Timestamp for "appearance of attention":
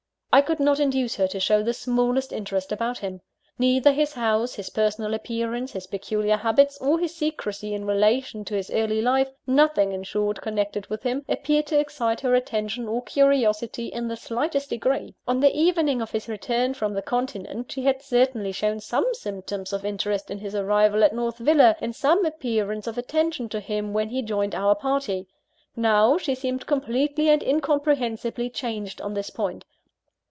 22.25-23.49